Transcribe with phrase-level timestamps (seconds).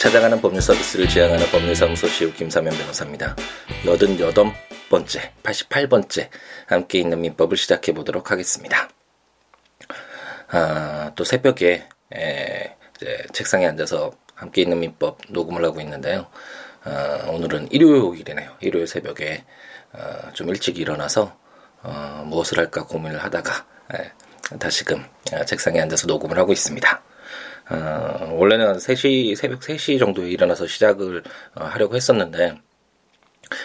[0.00, 3.36] 찾아가는 법률 서비스를 지향하는 법률사무소 시우 김사면 변호사입니다.
[3.84, 6.30] 88번째, 88번째
[6.64, 8.88] 함께 있는 민법을 시작해 보도록 하겠습니다.
[10.48, 12.76] 아, 또 새벽에 에,
[13.34, 16.28] 책상에 앉아서 함께 있는 민법 녹음을 하고 있는데요.
[16.82, 18.56] 아, 오늘은 일요일이네요.
[18.60, 19.44] 일요일 새벽에
[19.92, 21.36] 아, 좀 일찍 일어나서
[21.82, 25.04] 어, 무엇을 할까 고민을 하다가 에, 다시금
[25.34, 27.02] 아, 책상에 앉아서 녹음을 하고 있습니다.
[27.70, 31.22] 어, 원래는 3시, 새벽 3시 정도에 일어나서 시작을
[31.54, 32.54] 어, 하려고 했었는데,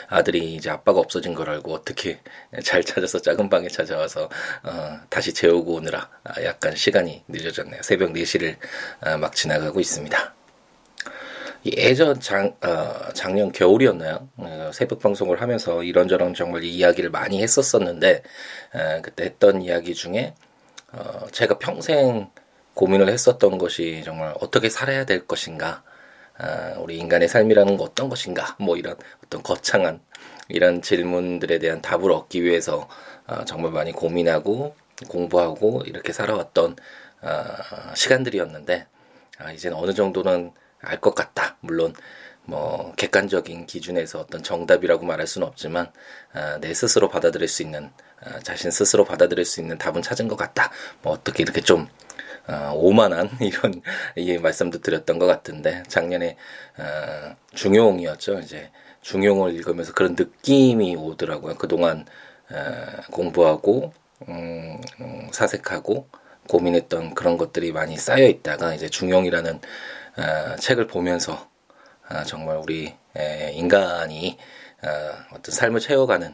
[0.07, 2.19] 아들이 이제 아빠가 없어진 걸 알고 어떻게
[2.63, 4.29] 잘 찾아서 작은 방에 찾아와서
[4.63, 6.09] 어, 다시 재우고 오느라
[6.43, 7.81] 약간 시간이 늦어졌네요.
[7.83, 8.57] 새벽 4시를
[9.05, 10.33] 어, 막 지나가고 있습니다.
[11.65, 14.29] 예전 장, 어, 작년 겨울이었나요?
[14.37, 18.23] 어, 새벽 방송을 하면서 이런저런 정말 이야기를 많이 했었었는데
[18.73, 20.35] 어, 그때 했던 이야기 중에
[20.91, 22.29] 어, 제가 평생
[22.75, 25.83] 고민을 했었던 것이 정말 어떻게 살아야 될 것인가,
[26.37, 30.01] 아, 우리 인간의 삶이라는 거 어떤 것인가, 뭐 이런 어떤 거창한
[30.49, 32.87] 이런 질문들에 대한 답을 얻기 위해서
[33.27, 34.75] 아, 정말 많이 고민하고
[35.09, 36.75] 공부하고 이렇게 살아왔던
[37.21, 38.87] 아, 시간들이었는데
[39.39, 41.57] 아, 이제는 어느 정도는 알 것 같다.
[41.61, 41.93] 물론
[42.43, 45.91] 뭐 객관적인 기준에서 어떤 정답이라고 말할 수는 없지만
[46.33, 50.35] 아, 내 스스로 받아들일 수 있는 아, 자신 스스로 받아들일 수 있는 답은 찾은 것
[50.35, 50.71] 같다.
[51.01, 51.87] 뭐 어떻게 이렇게 좀
[52.47, 53.81] 어, 오만한 이런
[54.15, 56.37] 이 말씀도 드렸던 것 같은데 작년에
[56.77, 58.39] 어, 중용이었죠.
[58.39, 61.55] 이제 중용을 읽으면서 그런 느낌이 오더라고요.
[61.55, 62.05] 그동안
[62.51, 63.93] 어, 공부하고
[64.29, 66.07] 음, 음, 사색하고
[66.47, 69.59] 고민했던 그런 것들이 많이 쌓여 있다가 이제 중용이라는
[70.17, 71.49] 어, 책을 보면서
[72.09, 74.37] 어, 정말 우리 에, 인간이
[74.83, 74.89] 어,
[75.33, 76.33] 어떤 삶을 채워가는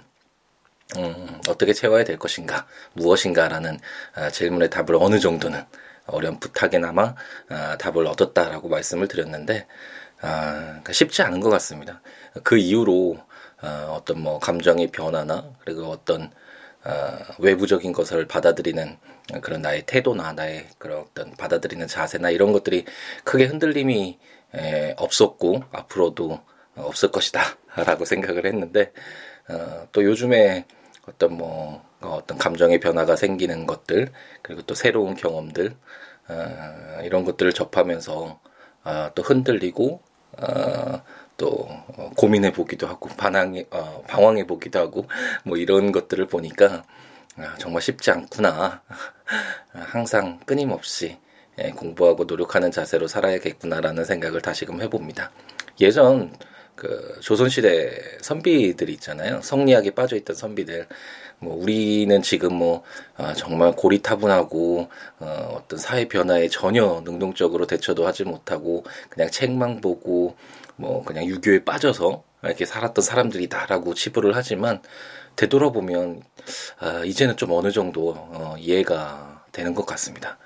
[0.97, 3.79] 음, 어떻게 채워야 될 것인가, 무엇인가라는
[4.17, 5.63] 어, 질문의 답을 어느 정도는
[6.06, 7.16] 어렴풋하게나마
[7.50, 9.67] 아, 답을 얻었다라고 말씀을 드렸는데
[10.22, 12.01] 아, 그러니까 쉽지 않은 것 같습니다.
[12.44, 13.17] 그 이후로
[13.62, 16.31] 아, 어떤 뭐 감정의 변화나 그리고 어떤
[16.84, 18.97] 아, 외부적인 것을 받아들이는
[19.41, 22.85] 그런 나의 태도나 나의 그런 어떤 받아들이는 자세나 이런 것들이
[23.23, 24.19] 크게 흔들림이
[24.53, 26.41] 에, 없었고 앞으로도
[26.75, 28.91] 없을 것이다라고 생각을 했는데
[29.47, 30.66] 어, 또 요즘에
[31.07, 35.75] 어떤 뭐 어떤 감정의 변화가 생기는 것들 그리고 또 새로운 경험들
[36.29, 38.39] 어, 이런 것들을 접하면서
[38.84, 40.01] 어, 또 흔들리고
[40.38, 41.01] 어,
[41.38, 41.67] 또
[42.17, 45.06] 고민해 보기도 하고 반항해 어, 방황해 보기도 하고
[45.44, 46.84] 뭐 이런 것들을 보니까
[47.38, 48.81] 아, 정말 쉽지 않구나
[49.73, 51.18] 항상 끊임없이
[51.59, 55.31] 예, 공부하고 노력하는 자세로 살아야겠구나라는 생각을 다시금 해봅니다.
[55.79, 56.33] 예전
[56.75, 59.41] 그 조선시대 선비들이 있잖아요.
[59.41, 60.88] 성리학에 빠져있던 선비들.
[61.41, 62.84] 뭐 우리는 지금 뭐
[63.18, 70.35] 아, 정말 고리타분하고 어, 어떤 사회 변화에 전혀 능동적으로 대처도 하지 못하고 그냥 책만 보고
[70.75, 74.81] 뭐 그냥 유교에 빠져서 이렇게 살았던 사람들이다라고 치부를 하지만
[75.35, 76.22] 되돌아보면
[76.80, 80.38] 아, 이제는 좀 어느 정도 어, 이해가 되는 것 같습니다.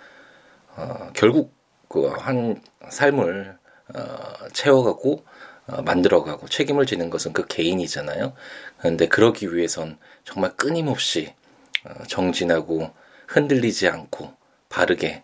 [0.78, 1.54] 어, 결국
[1.90, 3.58] 그 한 삶을
[3.96, 5.24] 어, 채워가고 어,
[5.68, 8.34] 만들어가고 책임을 지는 것은 그 개인이잖아요.
[8.78, 11.34] 그런데 그러기 위해선 정말 끊임없이
[11.84, 12.92] 어, 정진하고
[13.28, 14.34] 흔들리지 않고
[14.70, 15.24] 바르게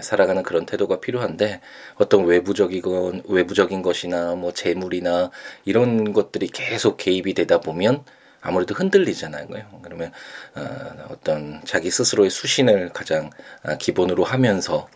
[0.00, 1.60] 살아가는 그런 태도가 필요한데
[1.96, 5.30] 어떤 외부적이건 외부적인 것이나 뭐 재물이나
[5.66, 8.02] 이런 것들이 계속 개입이 되다 보면
[8.40, 9.46] 아무래도 흔들리잖아요.
[9.82, 10.12] 그러면
[10.54, 13.30] 어, 어떤 자기 스스로의 수신을 가장
[13.78, 14.88] 기본으로 하면서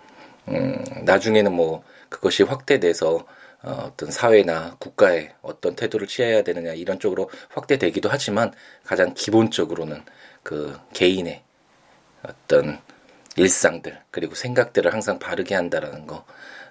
[0.49, 3.27] 음, 나중에는 뭐 그것이 확대돼서
[3.63, 8.53] 어, 어떤 사회나 국가에 어떤 태도를 취해야 되느냐 이런 쪽으로 확대되기도 하지만
[8.85, 10.03] 가장 기본적으로는
[10.43, 11.43] 그 개인의
[12.23, 12.81] 어떤
[13.37, 16.25] 일상들 그리고 생각들을 항상 바르게 한다라는 거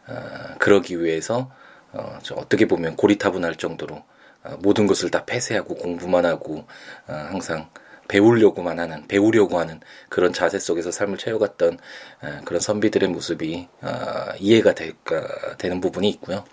[0.07, 1.51] 어, 그러기 위해서
[1.91, 4.03] 어, 저 어떻게 보면 고리타분할 정도로
[4.43, 6.65] 어, 모든 것을 다 폐쇄하고 공부만 하고
[7.07, 7.69] 어, 항상
[8.07, 11.77] 배우려고만 하는 배우려고 하는 그런 자세 속에서 삶을 채워갔던
[12.21, 13.89] 어, 그런 선비들의 모습이 어,
[14.39, 16.45] 이해가 되, 어, 되는 부분이 있고요.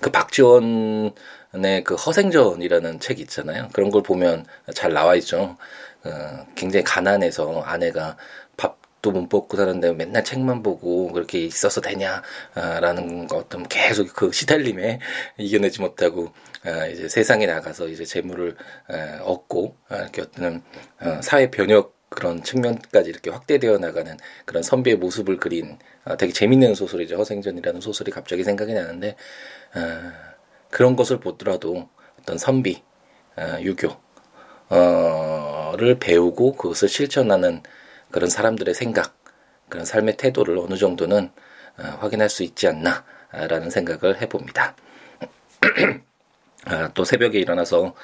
[0.00, 3.68] 그 박지원의 그 허생전이라는 책 있잖아요.
[3.72, 5.56] 그런 걸 보면 잘 나와 있죠.
[6.04, 8.16] 어, 굉장히 가난해서 아내가
[8.56, 15.00] 밥도 못 먹고 사는데 맨날 책만 보고 그렇게 있어서 되냐라는 것 어떤 계속 그 시달림에
[15.38, 16.32] 이겨내지 못하고
[16.66, 18.56] 어, 이제 세상에 나가서 이제 재물을
[18.88, 20.62] 어, 얻고 어, 이렇게 어떤
[21.00, 26.74] 어, 사회 변혁 그런 측면까지 이렇게 확대되어 나가는 그런 선비의 모습을 그린 어, 되게 재밌는
[26.74, 27.16] 소설이죠.
[27.16, 29.16] 허생전이라는 소설이 갑자기 생각이 나는데
[29.74, 30.12] 어,
[30.70, 31.88] 그런 것을 보더라도
[32.20, 32.82] 어떤 선비,
[33.36, 34.00] 어, 유교
[35.76, 37.62] 를 배우고 그것을 실천하는
[38.10, 39.16] 그런 사람들의 생각,
[39.68, 41.30] 그런 삶의 태도를 어느 정도는
[41.78, 44.76] 어, 확인할 수 있지 않나 않을까라는 생각을 해봅니다.
[46.64, 47.94] 아, 또 새벽에 일어나서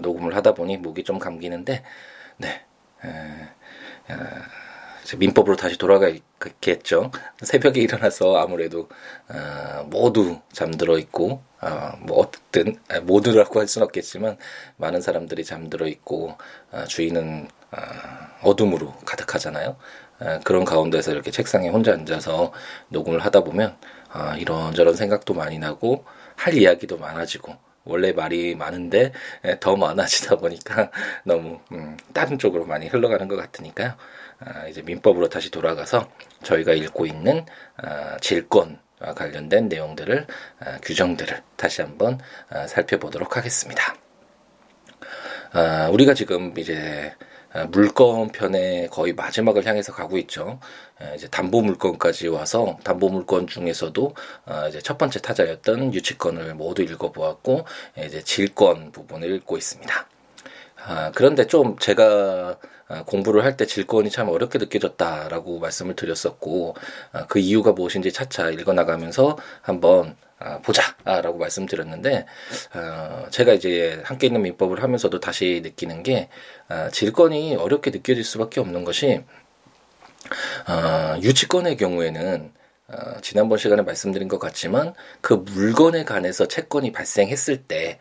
[0.00, 1.84] 녹음을 하다 보니 목이 좀 감기는데,
[2.38, 2.48] 네.
[2.48, 3.54] 에, 아,
[5.16, 7.10] 민법으로 다시 돌아가겠죠.
[7.42, 8.88] 새벽에 일어나서 아무래도
[9.28, 14.36] 어, 모두 잠들어 있고 어, 뭐 어쨌든 모두라고 할 수는 없겠지만
[14.76, 16.36] 많은 사람들이 잠들어 있고
[16.72, 16.84] 어,
[17.72, 17.78] 어,
[18.42, 19.76] 어둠으로 가득하잖아요.
[20.20, 22.52] 어, 그런 가운데서 이렇게 책상에 혼자 앉아서
[22.88, 23.76] 녹음을 하다 보면
[24.14, 26.04] 어, 이런저런 생각도 많이 나고
[26.36, 27.56] 할 이야기도 많아지고
[27.88, 29.12] 원래 말이 많은데
[29.60, 30.90] 더 많아지다 보니까
[31.24, 33.94] 너무 음, 다른 쪽으로 많이 흘러가는 것 같으니까요.
[34.40, 36.08] 아, 이제 민법으로 다시 돌아가서
[36.42, 37.44] 저희가 읽고 있는
[37.76, 40.26] 아, 질권과 관련된 내용들을
[40.60, 42.18] 아, 규정들을 다시 한번
[42.68, 43.94] 살펴보도록 하겠습니다.
[45.90, 47.14] 우리가 지금 이제
[47.70, 50.60] 물건 편의 거의 마지막을 향해서 가고 있죠.
[51.14, 54.14] 이제 담보 물건까지 와서 담보 물건 중에서도
[54.68, 57.64] 이제 첫 번째 타자였던 유치권을 모두 읽어보았고
[58.04, 60.08] 이제 질권 부분을 읽고 있습니다.
[61.14, 62.04] 그런데 좀 제가
[62.54, 62.56] 아,
[63.06, 66.74] 공부를 할 때 질권이 참 어렵게 느껴졌다라고 말씀을 드렸었고
[67.12, 72.26] 아, 그 이유가 무엇인지 차차 읽어나가면서 한번 아, 보자라고 말씀드렸는데
[73.30, 76.28] 제가 이제 함께 있는 민법을 하면서도 다시 느끼는 게
[76.92, 79.24] 질권이 어렵게 느껴질 수밖에 없는 것이
[81.22, 82.52] 유치권의 경우에는
[83.20, 87.98] 지난번 시간에 말씀드린 것 같지만 그 물건에 관해서 채권이 발생했을 때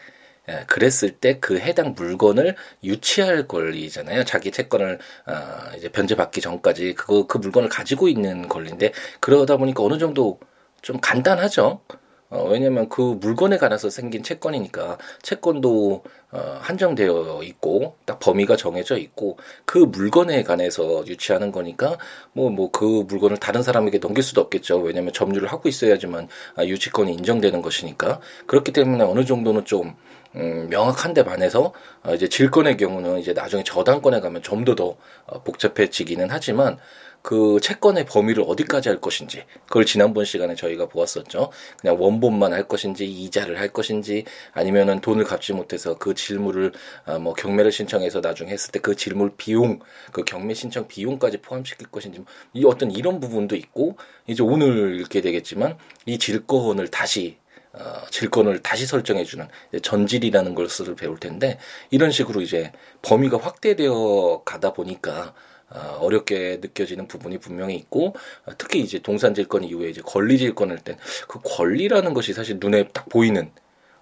[0.49, 4.23] 예, 그랬을 때 그 해당 물건을 유치할 권리잖아요.
[4.25, 5.33] 자기 채권을 어,
[5.77, 10.39] 이제 변제받기 전까지 그거 그 물건을 가지고 있는 권리인데 그러다 보니까 어느 정도
[10.81, 11.81] 좀 간단하죠.
[12.29, 19.37] 어, 왜냐면 그 물건에 관해서 생긴 채권이니까 채권도 어, 한정되어 있고 딱 범위가 정해져 있고
[19.65, 21.97] 그 물건에 관해서 유치하는 거니까
[22.33, 24.79] 뭐 뭐 그 물건을 다른 사람에게 넘길 수도 없겠죠.
[24.79, 26.27] 왜냐면 점유를 하고 있어야지만
[26.57, 29.95] 아, 유치권이 인정되는 것이니까 그렇기 때문에 어느 정도는 좀
[30.37, 31.73] 음, 명확한데 반해서
[32.03, 34.95] 어, 이제 질권의 경우는 이제 나중에 저당권에 가면 좀더더
[35.25, 36.77] 어, 복잡해지기는 하지만
[37.23, 41.51] 그 채권의 범위를 어디까지 할 것인지 그걸 지난번 시간에 저희가 보았었죠.
[41.81, 44.23] 그냥 원본만 할 것인지 이자를 할 것인지
[44.53, 46.71] 아니면은 돈을 갚지 못해서 그 질물을
[47.05, 49.79] 어, 뭐 경매를 신청해서 나중에 했을 때 그 질물 비용
[50.13, 52.23] 그 경매 신청 비용까지 포함시킬 것인지
[52.53, 53.97] 이 어떤 이런 부분도 있고
[54.27, 57.37] 이제 오늘 읽게 되겠지만 이 질권을 다시
[57.73, 59.47] 어, 질권을 다시 설정해주는
[59.81, 61.59] 전질이라는 것을 배울 텐데
[61.91, 62.71] 이런 식으로 이제
[63.01, 65.33] 범위가 확대되어 가다 보니까
[65.69, 68.15] 어, 어렵게 느껴지는 부분이 분명히 있고
[68.45, 73.51] 어, 특히 이제 동산질권 이후에 이제 권리질권을 때그 권리라는 것이 사실 눈에 딱 보이는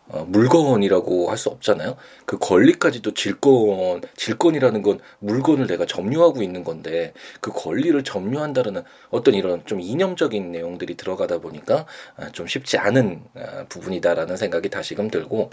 [0.08, 1.98] 어, 물건이라고 할 수 없잖아요.
[2.26, 9.66] 그 권리까지도 질권, 질권이라는 건 물건을 내가 점유하고 있는 건데 그 권리를 점유한다는 어떤 이런
[9.66, 11.86] 좀 이념적인 내용들이 들어가다 보니까
[12.18, 15.50] 아, 좀 쉽지 않은 아, 부분이다라는 생각이 다시금 들고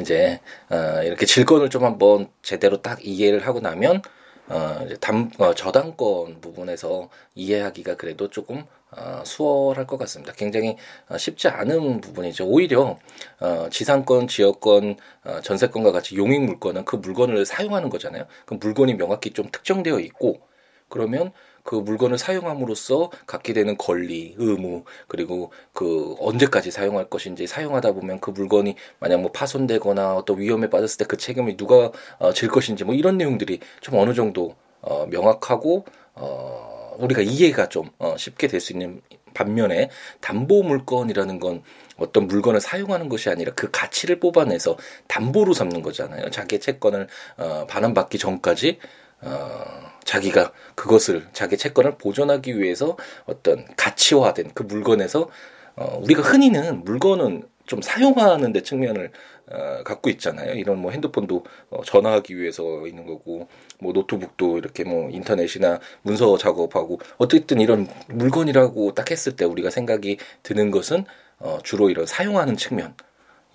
[0.00, 4.02] 이제 아, 이렇게 질권을 좀 한번 제대로 딱 이해를 하고 나면
[4.48, 10.32] 어, 이제 담, 어, 저당권 부분에서 이해하기가 그래도 조금 어, 수월할 것 같습니다.
[10.32, 10.76] 굉장히
[11.08, 12.46] 어, 쉽지 않은 부분이죠.
[12.46, 12.98] 오히려
[13.40, 18.26] 어, 지상권, 지역권, 어, 전세권과 같이 용익 물건은 그 물건을 사용하는 거잖아요.
[18.44, 20.40] 그 물건이 명확히 좀 특정되어 있고
[20.88, 21.32] 그러면
[21.66, 28.30] 그 물건을 사용함으로써 갖게 되는 권리, 의무, 그리고 그 언제까지 사용할 것인지 사용하다 보면 그
[28.30, 32.94] 물건이 만약 뭐 파손되거나 어떤 위험에 빠졌을 때 그 책임이 누가 어, 질 것인지 뭐
[32.94, 38.72] 이런 내용들이 좀 어느 정도 어, 명확하고 어, 우리가 이해가 좀 어, 쉽게 될 수
[38.72, 39.00] 있는
[39.34, 39.90] 반면에
[40.22, 41.62] 담보 물건이라는 건
[41.98, 46.30] 어떤 물건을 사용하는 것이 아니라 그 가치를 뽑아내서 담보로 삼는 거잖아요.
[46.30, 47.06] 자기 채권을
[47.36, 48.78] 어, 반환받기 전까지
[49.26, 55.28] 어, 자기가 그것을 자기 채권을 보존하기 위해서 어떤 가치화된 그 물건에서
[55.76, 59.10] 어, 우리가 흔히는 물건은 좀 사용하는 데 측면을
[59.50, 60.54] 어, 갖고 있잖아요.
[60.54, 67.00] 이런 뭐 핸드폰도 어, 전화하기 위해서 있는 거고, 뭐 노트북도 이렇게 뭐 인터넷이나 문서 작업하고
[67.18, 71.04] 어쨌든 이런 물건이라고 딱 했을 때 우리가 생각이 드는 것은
[71.38, 72.94] 어, 주로 이런 사용하는 측면,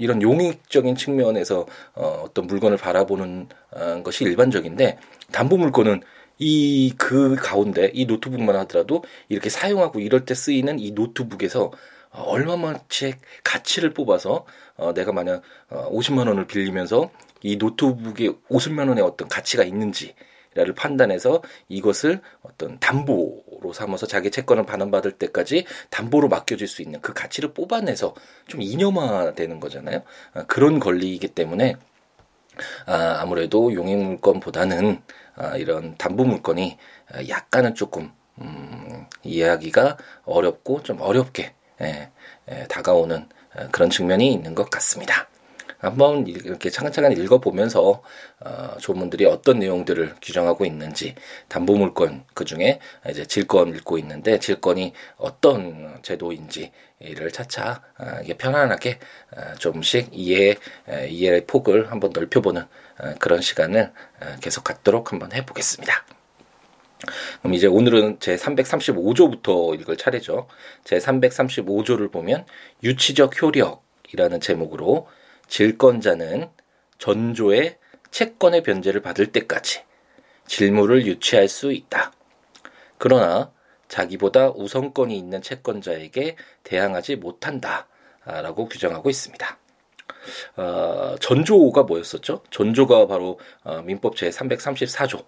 [0.01, 1.65] 이런 용익적인 측면에서
[1.95, 4.97] 어, 어떤 물건을 바라보는 어, 것이 일반적인데
[5.31, 6.01] 담보 물건은
[6.39, 11.71] 이 그 가운데 이 노트북만 하더라도 이렇게 사용하고 이럴 때 쓰이는 이 노트북에서
[12.11, 17.11] 얼마만치 가치를 뽑아서 어, 내가 만약 어, 50만 원을 빌리면서
[17.43, 20.15] 이 노트북에 50만 원의 어떤 가치가 있는지
[20.53, 27.13] 를 판단해서 이것을 어떤 담보로 삼아서 자기 채권을 반환받을 때까지 담보로 맡겨질 수 있는 그
[27.13, 28.13] 가치를 뽑아내서
[28.47, 30.01] 좀 이념화되는 거잖아요.
[30.33, 31.75] 아, 그런 권리이기 때문에
[32.85, 35.01] 아, 아무래도 용익 물건보다는
[35.35, 36.77] 아, 이런 담보 물건이
[37.29, 42.11] 약간은 조금 음, 이해하기가 어렵고 좀 어렵게 예,
[42.49, 45.30] 예, 다가오는 어, 그런 측면이 있는 것 같습니다.
[45.81, 48.03] 한번 이렇게 차근차근 읽어보면서
[48.39, 51.15] 어, 조문들이 어떤 내용들을 규정하고 있는지
[51.47, 58.99] 담보 물건 그 중에 이제 질권 읽고 있는데 질권이 어떤 제도인지를 차차 어, 이게 편안하게
[59.35, 60.55] 어, 조금씩 이해
[61.09, 66.05] 이해의 폭을 한번 넓혀보는 어, 그런 시간을 어, 계속 갖도록 한번 해보겠습니다.
[67.39, 70.47] 그럼 이제 오늘은 제 335조부터 읽을 차례죠.
[70.83, 72.45] 제 335조를 보면
[72.83, 73.83] 유치적 효력
[74.13, 75.07] 이라는 제목으로
[75.51, 76.49] 질권자는
[76.97, 77.77] 전조의
[78.09, 79.81] 채권의 변제를 받을 때까지
[80.47, 82.13] 질무를 유치할 수 있다.
[82.97, 83.51] 그러나
[83.89, 87.87] 자기보다 우선권이 있는 채권자에게 대항하지 못한다.
[88.23, 89.57] 라고 규정하고 있습니다.
[90.55, 92.43] 어, 전조가 뭐였었죠?
[92.51, 95.25] 전조가 바로 어, 민법 제 334조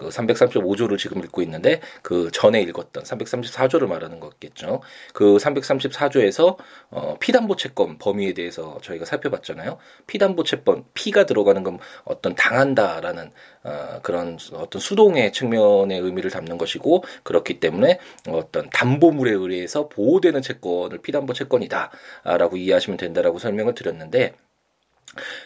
[0.00, 4.80] 그 335조를 지금 읽고 있는데 그 전에 읽었던 334조를 말하는 거겠죠.
[5.12, 6.56] 그 334조에서
[6.88, 9.76] 어, 피담보 채권 범위에 대해서 저희가 살펴봤잖아요.
[10.06, 13.30] 피담보 채권 피가 들어가는 건 어떤 당한다라는
[13.64, 21.02] 어, 그런 어떤 수동의 측면의 의미를 담는 것이고 그렇기 때문에 어떤 담보물에 의해서 보호되는 채권을
[21.02, 24.32] 피담보 채권이다라고 이해하시면 된다라고 설명을 드렸는데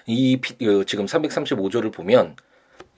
[0.06, 2.36] 이 피, 그 지금 335조를 보면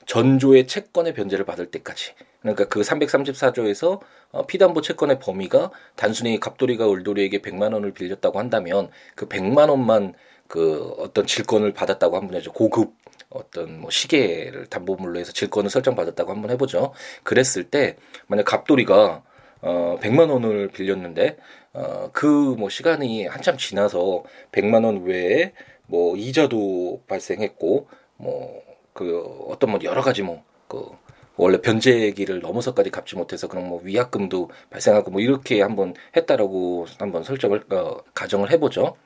[0.06, 7.40] 전조의 채권의 변제를 받을 때까지 그러니까 그 334조에서 어, 피담보 채권의 범위가 단순히 갑돌이가 을돌이에게
[7.40, 10.14] 100만 원을 빌렸다고 한다면 그 100만 원만
[10.46, 12.52] 그 어떤 질권을 받았다고 한번 해죠.
[12.52, 12.94] 고급
[13.30, 16.92] 어떤 뭐 시계를 담보물로 해서 질권을 설정받았다고 한번 해보죠.
[17.24, 17.96] 그랬을 때
[18.28, 19.24] 만약 갑돌이가
[19.62, 21.36] 어 100만 원을 빌렸는데
[21.72, 24.22] 어그 뭐 시간이 한참 지나서
[24.52, 25.52] 100만 원 외에
[25.86, 28.62] 뭐 이자도 발생했고 뭐
[28.96, 30.96] 그 어떤 뭐 여러 가지 뭐그
[31.36, 37.64] 원래 변제기를 넘어서까지 갚지 못해서 그런 뭐 위약금도 발생하고 뭐 이렇게 한번 했다라고 한번 설정을
[37.70, 38.96] 어, 가정을 해보죠.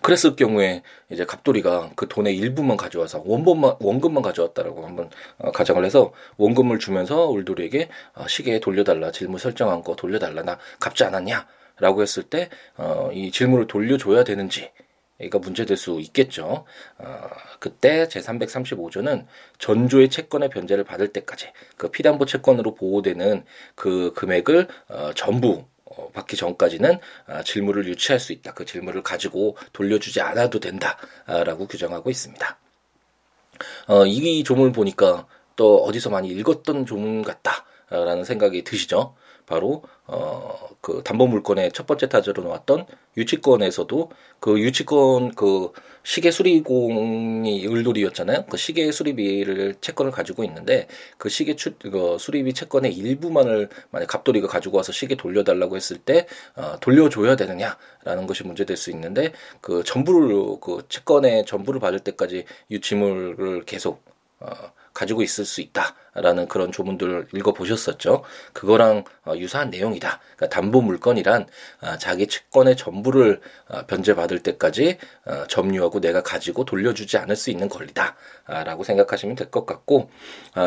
[0.00, 6.12] 그랬을 경우에 이제 갑돌이가 그 돈의 일부만 가져와서 원본만 원금만 가져왔다라고 한번 어, 가정을 해서
[6.36, 11.46] 원금을 주면서 울돌이에게 어, 시계에 돌려달라 질문 설정한 거 돌려달라 나 갚지 않았냐
[11.80, 14.87] 라고 했을 때 어, 이 질문을 돌려줘야 되는지 이
[15.30, 16.64] 가 문제될 수 있겠죠.
[16.98, 19.26] 어, 그때 제335조는
[19.58, 23.44] 전조의 채권의 변제를 받을 때까지 그 피담보 채권으로 보호되는
[23.74, 28.54] 그 금액을 어, 전부 어, 받기 전까지는 어, 질무를 유치할 수 있다.
[28.54, 32.58] 그 질무를 가지고 돌려주지 않아도 된다라고 규정하고 있습니다.
[33.88, 39.16] 어, 이 조문을 보니까 또 어디서 많이 읽었던 조문 같다라는 생각이 드시죠.
[39.48, 42.86] 바로 어 그 담보 물건의 첫 번째 타자로 나왔던
[43.16, 45.72] 유치권에서도 그 유치권 그
[46.04, 48.46] 시계 수리공이 을돌이였잖아요.
[48.48, 50.86] 그 시계 수리비를 채권을 가지고 있는데
[51.18, 56.26] 그 시계 추, 그 수리비 채권의 일부만을 만약 갑돌이가 가지고 와서 시계 돌려달라고 했을 때
[56.54, 63.64] 어, 돌려줘야 되느냐라는 것이 문제될 수 있는데 그 전부를 그 채권의 전부를 받을 때까지 유치물을
[63.64, 64.02] 계속
[64.40, 64.50] 어,
[64.94, 68.22] 가지고 있을 수 있다 라는 그런 조문들을 읽어보셨었죠.
[68.52, 70.20] 그거랑 어, 유사한 내용이다.
[70.36, 71.46] 그러니까 담보 물건이란
[71.82, 74.98] 어, 자기 채권의 전부를 어, 변제받을 때까지
[75.48, 80.10] 점유하고 내가 가지고 돌려주지 않을 수 있는 권리다 라고 생각하시면 될 것 같고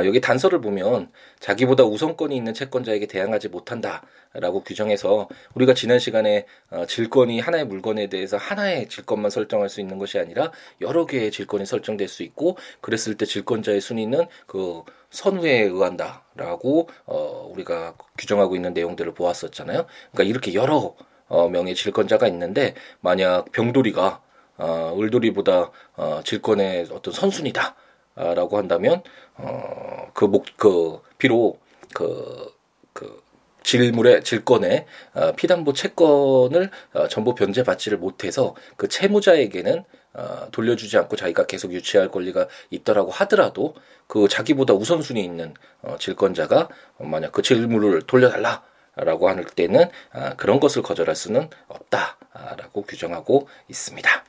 [0.06, 4.02] 여기 단서를 보면 자기보다 우선권이 있는 채권자에게 대항하지 못한다
[4.34, 6.46] 라고 규정해서 우리가 지난 시간에
[6.88, 12.08] 질권이 하나의 물건에 대해서 하나의 질권만 설정할 수 있는 것이 아니라 여러 개의 질권이 설정될
[12.08, 19.86] 수 있고 그랬을 때 질권자의 순위는 그 선후에 의한다라고 어 우리가 규정하고 있는 내용들을 보았었잖아요.
[20.12, 20.96] 그러니까 이렇게 여러
[21.28, 24.22] 어 명의 질권자가 있는데 만약 병돌이가
[24.58, 27.76] 어 을돌이보다 어 질권의 어떤 선순이다.
[28.16, 29.04] 라고 한다면
[29.38, 31.60] 어 그 목 그 비록
[31.94, 32.52] 그
[32.94, 33.22] 그
[33.64, 41.46] 질물의 질권의 어, 피담보 채권을 어, 전부 변제받지를 못해서 그 채무자에게는 어, 돌려주지 않고 자기가
[41.46, 43.76] 계속 유치할 권리가 있더라고 하더라도
[44.08, 48.64] 그 자기보다 우선순위 있는 어, 질권자가 만약 그 질문을 돌려달라
[48.96, 54.26] 라고 할 때는 아, 그런 것을 거절할 수는 없다라고 규정하고 있습니다.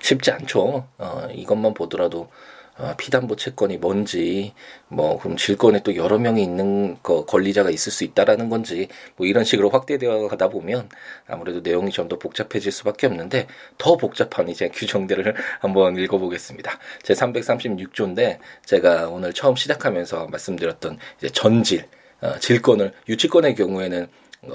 [0.00, 0.88] 쉽지 않죠.
[0.96, 2.30] 어, 이것만 보더라도
[2.78, 4.54] 어, 피담보 채권이 뭔지
[4.88, 9.44] 뭐 그럼 질권에 또 여러 명이 있는 거 권리자가 있을 수 있다라는 건지 뭐 이런
[9.44, 10.88] 식으로 확대되어 가다 보면
[11.26, 16.78] 아무래도 내용이 좀 더 복잡해질 수밖에 없는데 더 복잡한 이제 규정들을 한번 읽어보겠습니다.
[17.02, 21.84] 제 336조인데 제가 오늘 처음 시작하면서 말씀드렸던 이제 전질
[22.20, 24.08] 어, 질권을 유치권의 경우에는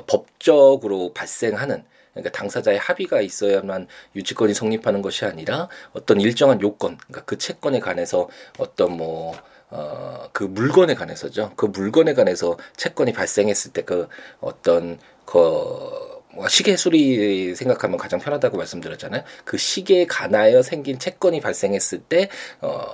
[0.07, 7.37] 법적으로 발생하는 그러니까 당사자의 합의가 있어야만 유치권이 성립하는 것이 아니라 어떤 일정한 요건, 그러니까 그
[7.37, 9.33] 채권에 관해서 어떤 뭐
[9.69, 11.53] 어, 그 물건에 관해서죠.
[11.55, 14.07] 그 물건에 관해서 채권이 발생했을 때 그
[14.39, 19.23] 어떤 그뭐 시계 수리 생각하면 가장 편하다고 말씀드렸잖아요.
[19.45, 22.29] 그 시계에 관하여 생긴 채권이 발생했을 때
[22.61, 22.85] 어,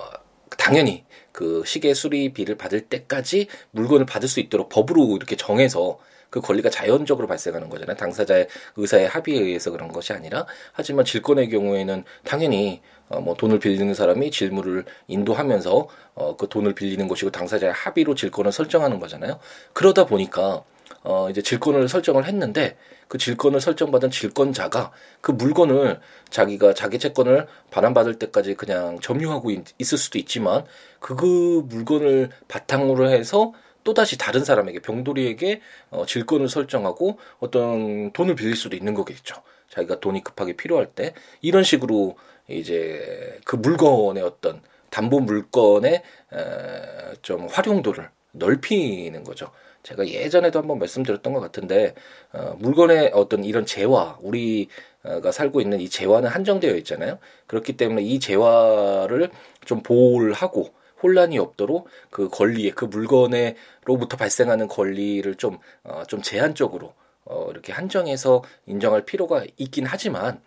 [0.58, 5.98] 당연히 그 시계 수리비를 받을 때까지 물건을 받을 수 있도록 법으로 이렇게 정해서
[6.30, 7.96] 그 권리가 자연적으로 발생하는 거잖아요.
[7.96, 13.92] 당사자의 의사의 합의에 의해서 그런 것이 아니라 하지만 질권의 경우에는 당연히 어, 뭐 돈을 빌리는
[13.92, 19.38] 사람이 질물을 인도하면서 어, 그 돈을 빌리는 것이고 당사자의 합의로 질권을 설정하는 거잖아요.
[19.72, 20.62] 그러다 보니까
[21.02, 22.76] 어, 이제 질권을 설정을 했는데
[23.08, 29.98] 그 질권을 설정받은 질권자가 그 물건을 자기가 자기 채권을 반환받을 때까지 그냥 점유하고 있, 있을
[29.98, 30.64] 수도 있지만
[31.00, 33.52] 그, 그 물건을 바탕으로 해서
[33.84, 35.60] 또다시 다른 사람에게 병돌이에게
[35.90, 39.42] 어, 질권을 설정하고 어떤 돈을 빌릴 수도 있는 거겠죠.
[39.68, 42.16] 자기가 돈이 급하게 필요할 때 이런 식으로
[42.48, 44.60] 이제 그 물건의 어떤
[44.90, 46.02] 담보 물건의 에,
[47.22, 49.50] 좀 활용도를 넓히는 거죠.
[49.82, 51.94] 제가 예전에도 한번 말씀드렸던 것 같은데
[52.32, 57.18] 어, 물건의 어떤 이런 재화 우리가 살고 있는 이 재화는 한정되어 있잖아요.
[57.46, 59.30] 그렇기 때문에 이 재화를
[59.64, 66.94] 좀 보호를 하고 혼란이 없도록 그 권리에 그 물건에로부터 발생하는 권리를 좀 어, 좀 제한적으로
[67.24, 70.42] 어, 이렇게 한정해서 인정할 필요가 있긴 하지만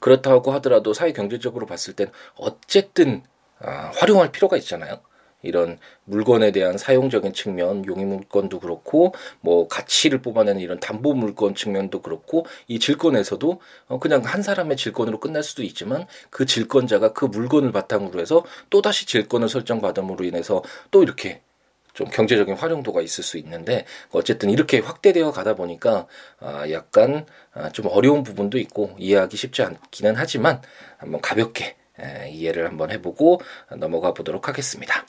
[0.00, 3.22] 그렇다고 하더라도 사회 경제적으로 봤을 땐 어쨌든
[3.60, 5.00] 아, 활용할 필요가 있잖아요.
[5.42, 12.02] 이런 물건에 대한 사용적인 측면, 용의 물건도 그렇고, 뭐 가치를 뽑아내는 이런 담보 물건 측면도
[12.02, 17.72] 그렇고, 이 질권에서도 어 그냥 한 사람의 질권으로 끝날 수도 있지만 그 질권자가 그 물건을
[17.72, 21.40] 바탕으로 해서 또 다시 질권을 설정받음으로 인해서 또 이렇게
[21.94, 26.06] 좀 경제적인 활용도가 있을 수 있는데 어쨌든 이렇게 확대되어 가다 보니까
[26.38, 30.62] 아 약간 아좀 어려운 부분도 있고 이해하기 쉽지 않기는 하지만
[30.98, 31.76] 한번 가볍게
[32.30, 33.40] 이해를 한번 해보고
[33.78, 35.04] 넘어가 보도록 하겠습니다.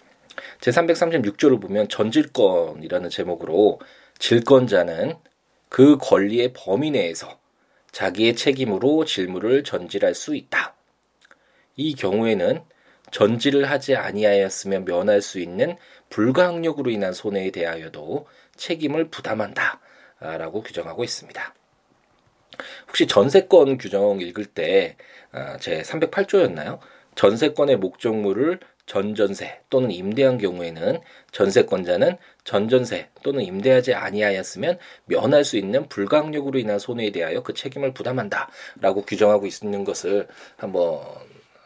[0.62, 3.80] 제 336조를 보면 전질권이라는 제목으로
[4.20, 5.16] 질권자는
[5.70, 7.40] 그 권리의 범위 내에서
[7.92, 10.76] 자기의 책임으로 질물을 전질할 수 있다.
[11.76, 12.62] 이 경우에는
[13.12, 15.78] 전질을 하지 아니하였으면 면할 수 있는
[16.10, 19.80] 불가항력으로 인한 손해에 대하여도 책임을 부담한다.
[20.20, 21.54] 라고 규정하고 있습니다.
[22.90, 24.98] 혹시 전세권 규정 읽을 때,
[25.32, 26.80] 아, 제 308조였나요?
[27.16, 31.00] 전세권의 목적물을 전전세 또는 임대한 경우에는
[31.32, 39.04] 전세권자는 전전세 또는 임대하지 아니하였으면 면할 수 있는 불가항력으로 인한 손해에 대하여 그 책임을 부담한다라고
[39.06, 41.02] 규정하고 있는 것을 한번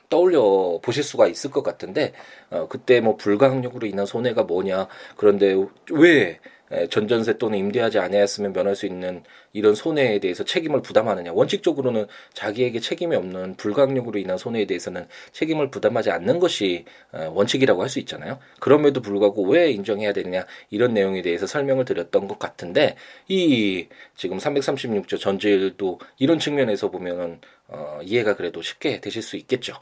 [0.10, 2.12] 떠올려 보실 수가 있을 것 같은데
[2.50, 5.56] 어, 그때 뭐 불가항력으로 인한 손해가 뭐냐 그런데
[5.92, 6.42] 왜
[6.90, 11.32] 전전세 또는 임대하지 아니하였으면 면할 수 있는 이런 손해에 대해서 책임을 부담하느냐.
[11.34, 16.84] 원칙적으로는 자기에게 책임이 없는 불가항력으로 인한 손해에 대해서는 책임을 부담하지 않는 것이
[17.14, 18.40] 원칙이라고 할 수 있잖아요.
[18.60, 22.96] 그럼에도 불구하고 왜 인정해야 되느냐 이런 내용에 대해서 설명을 드렸던 것 같은데
[23.28, 29.76] 이 지금 336조 전질도 이런 측면에서 보면은 어, 이해가 그래도 쉽게 되실 수 있겠죠.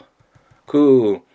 [0.66, 1.31] 그 어,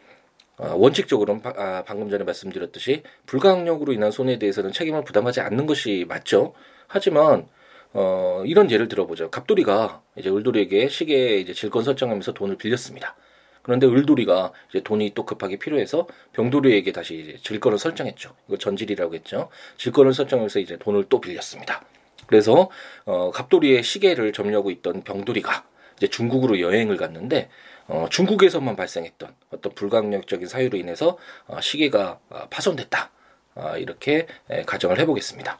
[0.58, 6.54] 원칙적으로는 바, 아, 방금 전에 말씀드렸듯이 불가항력으로 인한 손해에 대해서는 책임을 부담하지 않는 것이 맞죠.
[6.86, 7.46] 하지만
[7.92, 9.30] 어, 이런 예를 들어보죠.
[9.30, 13.16] 갑돌이가 이제 을돌이에게 시계 이제 질권 설정하면서 돈을 빌렸습니다.
[13.62, 18.34] 그런데 을돌이가 이제 돈이 또 급하게 필요해서 병돌이에게 다시 이제 질권을 설정했죠.
[18.46, 19.48] 이거 전질이라고 했죠.
[19.76, 21.82] 질권을 설정해서 이제 돈을 또 빌렸습니다.
[22.26, 22.70] 그래서
[23.06, 25.64] 어, 갑돌이의 시계를 점유하고 있던 병돌이가
[25.96, 27.48] 이제 중국으로 여행을 갔는데
[27.88, 33.10] 어, 중국에서만 발생했던 어떤 불강력적인 사유로 인해서 어, 시계가 어, 파손됐다.
[33.54, 35.58] 어, 이렇게 에, 가정을 해보겠습니다.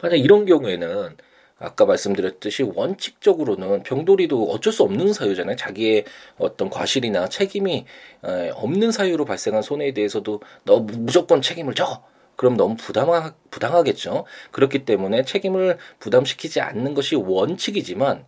[0.00, 1.16] 만약 이런 경우에는
[1.58, 5.56] 아까 말씀드렸듯이 원칙적으로는 병돌이도 어쩔 수 없는 사유잖아요.
[5.56, 6.04] 자기의
[6.38, 7.86] 어떤 과실이나 책임이
[8.24, 12.04] 에, 없는 사유로 발생한 손해에 대해서도 너 무조건 책임을 져.
[12.36, 14.26] 그럼 너무 부당하, 부당하겠죠.
[14.50, 18.26] 그렇기 때문에 책임을 부담시키지 않는 것이 원칙이지만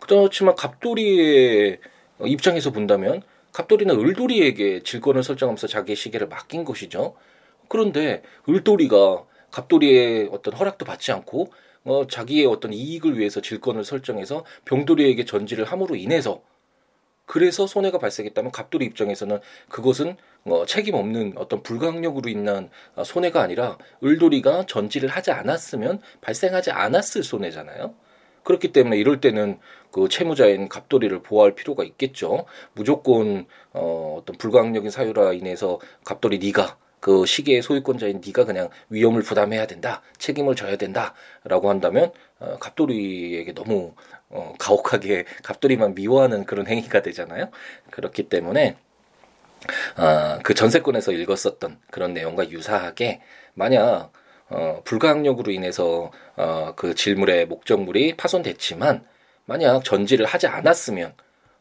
[0.00, 1.78] 그렇지만 갑돌이의
[2.24, 3.22] 입장에서 본다면
[3.52, 7.14] 갑돌이는 을돌이에게 질권을 설정하면서 자기의 시계를 맡긴 것이죠.
[7.68, 11.52] 그런데 을돌이가 갑돌이의 어떤 허락도 받지 않고
[11.84, 16.42] 어, 자기의 어떤 이익을 위해서 질권을 설정해서 병돌이에게 전지를 함으로 인해서
[17.26, 23.78] 그래서 손해가 발생했다면 갑돌이 입장에서는 그것은 어, 책임 없는 어떤 불가항력으로 인한 어, 손해가 아니라
[24.02, 27.94] 을돌이가 전지를 하지 않았으면 발생하지 않았을 손해잖아요.
[28.44, 29.58] 그렇기 때문에 이럴 때는
[29.90, 32.46] 그 채무자인 갑돌이를 보호할 필요가 있겠죠.
[32.74, 39.66] 무조건 어, 어떤 불가항력인 사유라 인해서 갑돌이 네가 그 시계의 소유권자인 네가 그냥 위험을 부담해야
[39.66, 43.94] 된다, 책임을 져야 된다라고 한다면 어, 갑돌이에게 너무
[44.30, 47.50] 어, 가혹하게 갑돌이만 미워하는 그런 행위가 되잖아요.
[47.90, 48.76] 그렇기 때문에
[49.96, 53.20] 어, 그 전세권에서 읽었었던 그런 내용과 유사하게
[53.54, 54.12] 만약
[54.50, 59.04] 어, 불가항력으로 인해서 어, 그 질물의 목적물이 파손됐지만
[59.46, 61.14] 만약 전지를 하지 않았으면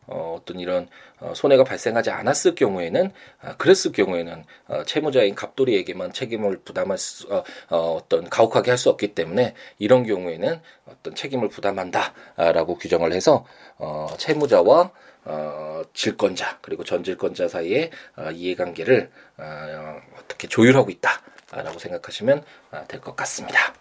[0.07, 0.87] 어, 어떤 이런
[1.19, 7.43] 어, 손해가 발생하지 않았을 경우에는 아, 그랬을 경우에는 어, 채무자인 갑돌이에게만 책임을 부담할 수 어,
[7.69, 13.45] 어, 어떤 가혹하게 할 수 없기 때문에 이런 경우에는 어떤 책임을 부담한다라고 규정을 해서
[13.77, 14.91] 어, 채무자와
[15.25, 21.21] 어, 질권자 그리고 전질권자 사이의 어, 이해관계를 어, 어떻게 조율하고 있다
[21.61, 23.73] 라고 생각하시면 어, 될것 같습니다.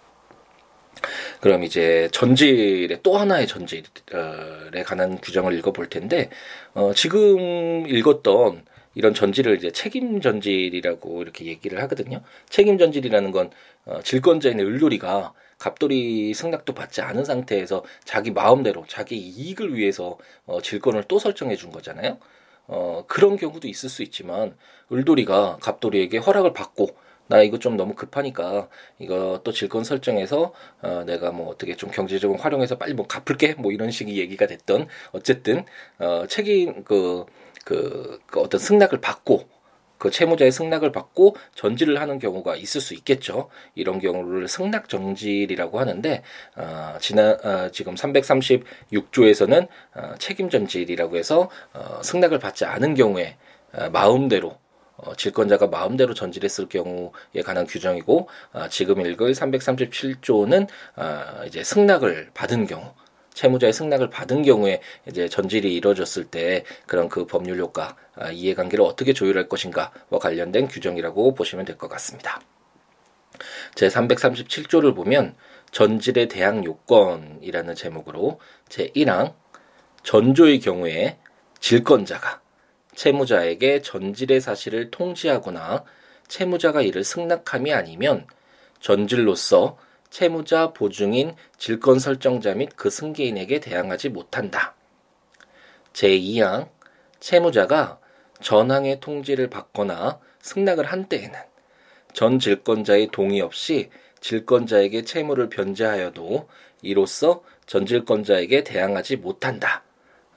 [1.41, 6.31] 그럼 이제 전질의 또 하나의 전질에 관한 규정을 읽어볼 텐데
[6.75, 12.23] 어, 지금 읽었던 이런 전질을 이제 책임 전질이라고 이렇게 얘기를 하거든요.
[12.49, 13.51] 책임 전질이라는 건
[13.87, 21.05] 어, 질권자인 을돌이가 갑돌이 승낙도 받지 않은 상태에서 자기 마음대로 자기 이익을 위해서 어, 질권을
[21.09, 22.19] 또 설정해 준 거잖아요.
[22.67, 24.57] 어, 그런 경우도 있을 수 있지만
[24.93, 26.97] 을돌이가 갑돌이에게 허락을 받고
[27.29, 32.39] 나 이거 좀 너무 급하니까 이거 또 질권 설정해서 어 내가 뭐 어떻게 좀 경제적으로
[32.39, 35.65] 활용해서 빨리 뭐 갚을게 뭐 이런 식의 얘기가 됐던 어쨌든
[35.99, 37.25] 어 책임 그,
[37.65, 39.49] 그, 그 어떤 승낙을 받고
[40.03, 43.51] 그 채무자의 승낙을 받고 전지를 하는 경우가 있을 수 있겠죠.
[43.77, 46.25] 이런 경우를 승낙 정지라고 하는데
[46.57, 53.37] 어, 지난 어, 지금 336조에서는 어, 책임 전질이라고 해서 어, 승낙을 받지 않은 경우에
[53.75, 54.59] 어, 마음대로
[55.03, 62.67] 어, 질권자가 마음대로 전질했을 경우에 관한 규정이고 어, 지금 읽을 337조는 어, 이제 승낙을 받은
[62.67, 62.95] 경우
[63.35, 69.13] 채무자의 승낙을 받은 경우에 이제 전질이 이루어졌을 때 그런 그 법률 효과 아, 이해관계를 어떻게
[69.15, 72.41] 조율할 것인가와 관련된 규정이라고 보시면 될 것 같습니다.
[73.75, 75.35] 제 337조를 보면
[75.73, 78.39] 전질의 대항 요건이라는 제목으로
[78.69, 79.35] 제 1항
[80.03, 81.19] 전조의 경우에
[81.61, 82.42] 질권자가
[83.03, 85.85] 채무자에게 전질의 사실을 통지하거나
[86.29, 88.29] 채무자가 이를 승낙함이 아니면
[88.79, 89.77] 전질로서
[90.09, 94.77] 채무자 보증인 질권 설정자 및 그 승계인에게 대항하지 못한다.
[95.93, 96.69] 제2항
[97.19, 97.99] 채무자가
[98.41, 101.41] 전항의 통지를 받거나 승낙을 한 때에는
[102.13, 106.49] 전 질권자의 동의 없이 질권자에게 채무를 변제하여도
[106.83, 109.83] 이로써 전 질권자에게 대항하지 못한다.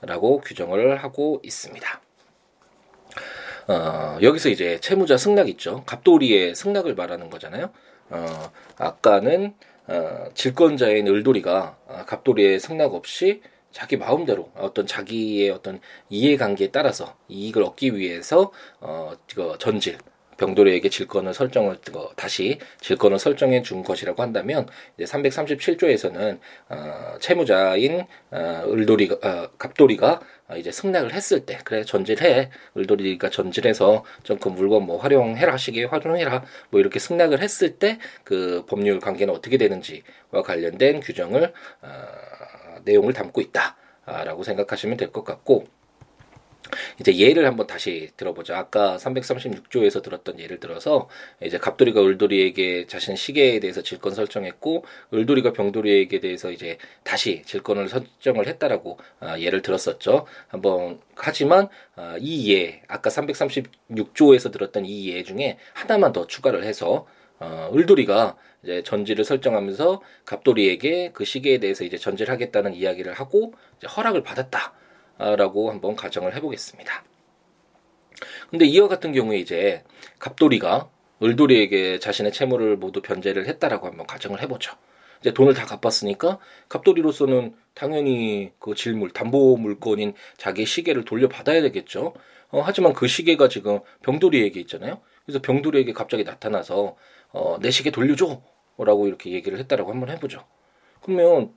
[0.00, 2.05] 라고 규정을 하고 있습니다.
[3.68, 5.82] 어, 여기서 이제 채무자 승낙 있죠.
[5.86, 7.70] 갑돌이의 승낙을 말하는 거잖아요.
[8.10, 9.54] 어, 아까는
[9.88, 17.62] 어, 질권자인 을돌이가 어, 갑돌이의 승낙 없이 자기 마음대로 어떤 자기의 어떤 이해관계에 따라서 이익을
[17.62, 19.12] 얻기 위해서 어,
[19.58, 19.98] 전질
[20.36, 24.66] 병돌이에게 질권을 설정을 어, 다시 질권을 설정해 준 것이라고 한다면
[24.98, 30.20] 이제 337조에서는 어, 채무자인 어, 을돌이 어, 갑돌이가
[30.56, 32.50] 이제 승낙을 했을 때 그래 전질해.
[32.76, 38.64] 을돌이가 전질해서 좀 그 물건 뭐 활용해라 시계 활용해라 뭐 이렇게 승낙을 했을 때 그
[38.68, 41.88] 법률 관계는 어떻게 되는지와 관련된 규정을 어,
[42.84, 45.66] 내용을 담고 있다라고 생각하시면 될 것 같고
[47.00, 48.58] 이제 예를 한번 다시 들어보자.
[48.58, 51.08] 아까 336조에서 들었던 예를 들어서
[51.42, 58.46] 이제 갑돌이가 을돌이에게 자신 시계에 대해서 질권 설정했고 을돌이가 병돌이에게 대해서 이제 다시 질권을 설정을
[58.46, 60.26] 했다라고 아, 예를 들었었죠.
[60.48, 67.06] 한번 하지만 아, 이 예, 아까 336조에서 들었던 이 예 중에 하나만 더 추가를 해서
[67.38, 73.86] 어, 을돌이가 이제 전지를 설정하면서 갑돌이에게 그 시계에 대해서 이제 전지를 하겠다는 이야기를 하고 이제
[73.86, 74.72] 허락을 받았다.
[75.18, 77.04] 라고 한번 가정을 해보겠습니다.
[78.50, 79.82] 근데 이와 같은 경우에 이제
[80.18, 80.88] 갑돌이가
[81.22, 84.76] 을돌이에게 자신의 채무를 모두 변제를 했다라고 한번 가정을 해보죠.
[85.20, 92.14] 이제 돈을 다 갚았으니까 갑돌이로서는 당연히 그 질물 담보 물건인 자기 시계를 돌려받아야 되겠죠.
[92.50, 95.00] 어, 하지만 그 시계가 지금 병돌이에게 있잖아요.
[95.24, 96.96] 그래서 병돌이에게 갑자기 나타나서
[97.32, 100.44] 어, 내 시계 돌려줘라고 이렇게 얘기를 했다라고 한번 해보죠.
[101.02, 101.52] 그러면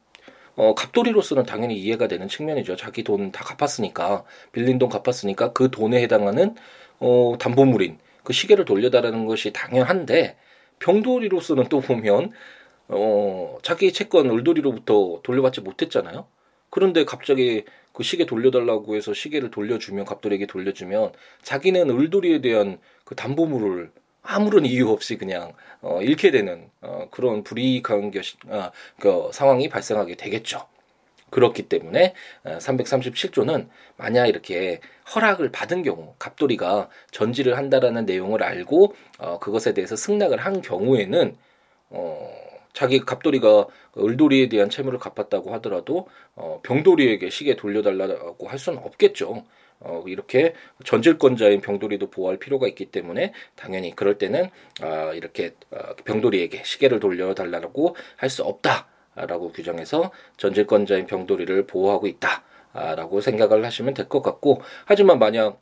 [0.60, 2.76] 어, 갑돌이로서는 당연히 이해가 되는 측면이죠.
[2.76, 6.56] 자기 돈 다 갚았으니까 빌린 돈 갚았으니까 그 돈에 해당하는
[7.00, 10.36] 어, 담보물인 그 시계를 돌려달라는 것이 당연한데
[10.80, 12.32] 병돌이로서는 또 보면
[12.90, 16.28] 어, 자기 채권 을돌이로부터 돌려받지 못했잖아요.
[16.70, 23.92] 그런데 갑자기 그 시계 돌려달라고 해서 시계를 돌려주면 갑돌에게 돌려주면 자기는 을돌이에 대한 그 담보물을
[24.22, 30.16] 아무런 이유 없이 그냥 어, 잃게 되는 어, 그런 불이익한 것, 어, 그 상황이 발생하게
[30.16, 30.68] 되겠죠.
[31.30, 34.80] 그렇기 때문에 337조는 어, 만약 이렇게
[35.14, 41.36] 허락을 받은 경우 갑돌이가 전지를 한다라는 내용을 알고 어, 그것에 대해서 승낙을 한 경우에는
[41.92, 42.30] 어,
[42.74, 49.44] 자기 갑돌이가 을돌이에 대한 채무를 갚았다고 하더라도 어, 병돌이에게 시계 돌려달라고 할 수는 없겠죠.
[49.82, 50.54] 어, 이렇게
[50.86, 54.50] 전질권자인 병돌이도 보호할 필요가 있기 때문에 당연히 그럴 때는
[54.82, 63.64] 아, 이렇게 어, 병돌이에게 시계를 돌려달라고 할 수 없다라고 규정해서 전질권자인 병돌이를 보호하고 있다라고 생각을
[63.66, 65.62] 하시면 될 것 같고 하지만 만약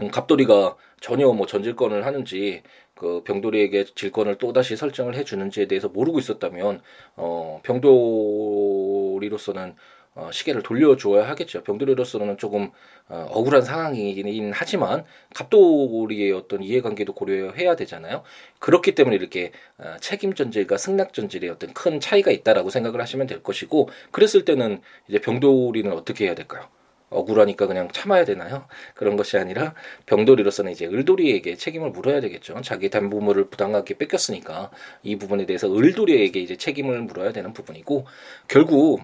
[0.00, 2.62] 음, 갑돌이가 전혀 뭐 전질권을 하는지
[2.94, 6.82] 그 병돌이에게 질권을 또다시 설정을 해주는지에 대해서 모르고 있었다면
[7.16, 9.74] 어 병돌이로서는
[10.14, 11.62] 어, 시계를 돌려줘야 하겠죠.
[11.62, 12.70] 병돌이로서는 조금
[13.08, 18.22] 어, 억울한 상황이긴 하지만 갑돌이의 어떤 이해관계도 고려해야 되잖아요.
[18.58, 23.42] 그렇기 때문에 이렇게 어, 책임 전질과 승낙 전질의 어떤 큰 차이가 있다라고 생각을 하시면 될
[23.42, 26.68] 것이고 그랬을 때는 이제 병돌이는 어떻게 해야 될까요?
[27.12, 28.66] 억울하니까 그냥 참아야 되나요?
[28.94, 29.74] 그런 것이 아니라
[30.06, 32.60] 병돌이로서는 이제 을돌이에게 책임을 물어야 되겠죠.
[32.62, 34.70] 자기 담보물을 부당하게 뺏겼으니까
[35.02, 38.06] 이 부분에 대해서 을돌이에게 이제 책임을 물어야 되는 부분이고
[38.48, 39.02] 결국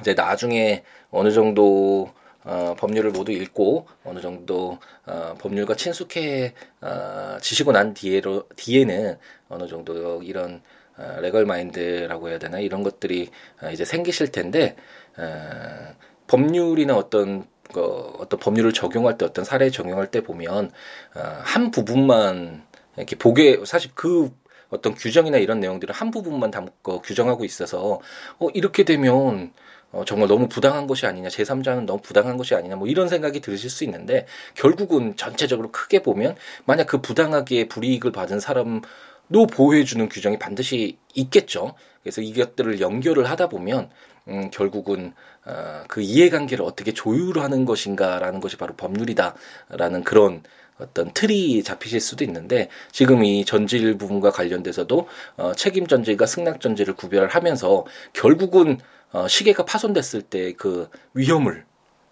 [0.00, 2.12] 이제 나중에 어느 정도
[2.44, 9.66] 어, 법률을 모두 읽고 어느 정도 어, 법률과 친숙해 어, 지시고 난 뒤에로 뒤에는 어느
[9.66, 10.62] 정도 이런
[10.96, 12.58] 어, 레걸 마인드라고 해야 되나?
[12.58, 13.30] 이런 것들이
[13.62, 14.76] 어, 이제 생기실 텐데
[15.16, 15.94] 어,
[16.26, 17.80] 법률이나 어떤 그
[18.18, 20.70] 어떤 법률을 적용할 때 어떤 사례 적용할 때 보면
[21.16, 22.62] 어, 한 부분만
[22.96, 24.32] 이렇게 보게 사실 그
[24.70, 28.00] 어떤 규정이나 이런 내용들은 한 부분만 담고 어, 규정하고 있어서
[28.38, 29.52] 어 이렇게 되면
[29.90, 33.70] 어, 정말 너무 부당한 것이 아니냐, 제3자는 너무 부당한 것이 아니냐, 뭐 이런 생각이 들으실
[33.70, 40.98] 수 있는데, 결국은 전체적으로 크게 보면, 만약 그 부당하게 불이익을 받은 사람도 보호해주는 규정이 반드시
[41.14, 41.74] 있겠죠.
[42.02, 43.90] 그래서 이것들을 연결을 하다 보면,
[44.28, 45.14] 음, 결국은
[45.46, 50.42] 어, 그 이해관계를 어떻게 조율하는 것인가라는 것이 바로 법률이다라는 그런
[50.78, 56.94] 어떤 틀이 잡히실 수도 있는데 지금 이 전질 부분과 관련돼서도 어, 책임 전질과 승낙 전질을
[56.94, 58.78] 구별을 하면서 결국은
[59.12, 61.64] 어, 시계가 파손됐을 때 그 위험을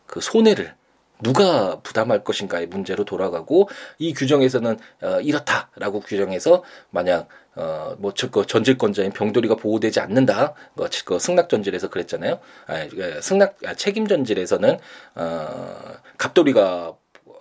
[0.06, 0.74] 그 손해를
[1.22, 9.56] 누가 부담할 것인가의 문제로 돌아가고 이 규정에서는 어, 이렇다라고 규정해서 만약 어뭐 그 전질권자인 병돌이가
[9.56, 12.38] 보호되지 않는다 그, 그 승낙 전질에서 그랬잖아요.
[12.66, 14.78] 아, 그 승낙 아, 책임 전질에서는
[15.14, 15.76] 어
[16.18, 16.94] 갑돌이가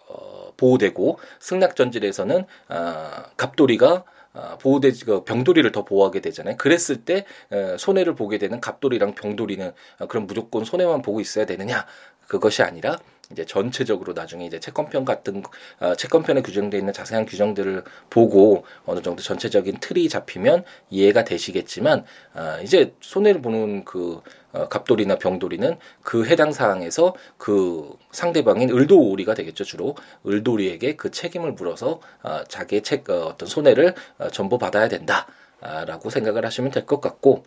[0.07, 4.03] 어, 보호되고 승낙 전질에서는 어, 갑돌이가 어,
[4.59, 6.57] 보호되지 그 병돌이를 더 보호하게 되잖아요.
[6.57, 11.85] 그랬을 때 어, 손해를 보게 되는 갑돌이랑 병돌이는 어, 그럼 무조건 손해만 보고 있어야 되느냐?
[12.27, 12.99] 그것이 아니라
[13.31, 15.43] 이제 전체적으로 나중에 이제 채권편 같은
[15.79, 22.59] 어, 채권편에 규정되어 있는 자세한 규정들을 보고 어느 정도 전체적인 틀이 잡히면 이해가 되시겠지만 어,
[22.63, 24.21] 이제 손해를 보는 그
[24.53, 31.99] 어, 갑돌이나 병돌이는 그 해당 사항에서 그 상대방인 을돌이가 되겠죠 주로 을돌이에게 그 책임을 물어서
[32.23, 37.43] 어, 자기의 책 어, 어떤 손해를 어, 전부 받아야 된다라고 생각을 하시면 될 것 같고.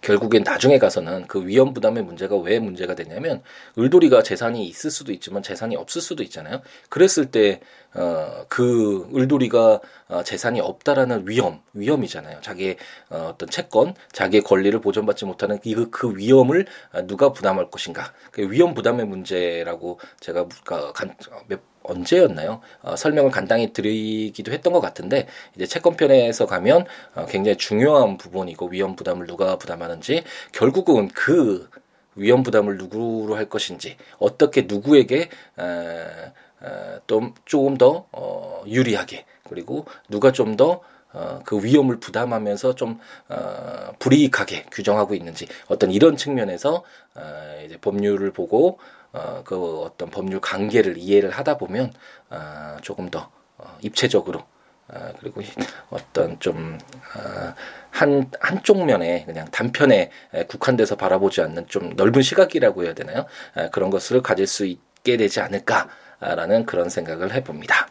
[0.00, 3.42] 결국엔 나중에 가서는 그 위험 부담의 문제가 왜 문제가 되냐면
[3.78, 6.62] 을돌이가 재산이 있을 수도 있지만 재산이 없을 수도 있잖아요.
[6.88, 7.60] 그랬을 때
[7.94, 12.40] 어, 그 을돌이가 어, 재산이 없다라는 위험, 위험이잖아요.
[12.40, 12.76] 자기의
[13.10, 16.66] 어, 어떤 채권, 자기의 권리를 보존받지 못하는 그, 그 위험을
[17.04, 18.12] 누가 부담할 것인가.
[18.30, 20.46] 그 위험 부담의 문제라고 제가
[20.94, 21.14] 간,
[21.46, 22.60] 몇 언제였나요?
[22.82, 28.96] 어, 설명을 간단히 드리기도 했던 것 같은데 이제 채권편에서 가면 어, 굉장히 중요한 부분이고 위험
[28.96, 31.68] 부담을 누가 부담하는지 결국은 그
[32.14, 39.86] 위험 부담을 누구로 할 것인지 어떻게 누구에게 에, 에, 좀 조금 더 어, 유리하게 그리고
[40.08, 40.80] 누가 좀더
[41.12, 48.32] 어, 그 위험을 부담하면서 좀 어, 불이익하게 규정하고 있는지 어떤 이런 측면에서 어, 이제 법률을
[48.32, 48.78] 보고
[49.12, 51.92] 어, 그 어떤 법률 관계를 이해를 하다 보면
[52.30, 54.44] 어, 조금 더 어, 입체적으로
[54.88, 55.42] 어, 그리고
[55.90, 56.78] 어떤 좀한
[57.16, 60.10] 어, 한쪽 면에 그냥 단편에
[60.48, 63.26] 국한돼서 바라보지 않는 좀 넓은 시각이라고 해야 되나요?
[63.56, 67.88] 에, 그런 것을 가질 수 있게 되지 않을까라는 그런 생각을 해봅니다.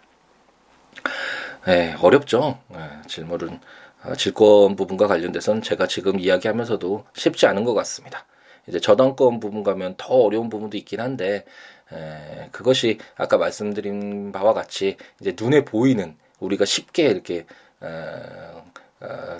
[1.65, 2.59] 네, 어렵죠.
[2.69, 2.77] 네,
[3.07, 3.59] 질문은
[4.03, 8.25] 어, 질권 부분과 관련돼서는 제가 지금 이야기하면서도 쉽지 않은 것 같습니다.
[8.67, 11.45] 이제 저당권 부분 가면 더 어려운 부분도 있긴 한데
[11.91, 17.45] 에, 그것이 아까 말씀드린 바와 같이 이제 눈에 보이는 우리가 쉽게 이렇게
[17.81, 18.63] 어,
[19.01, 19.37] 어,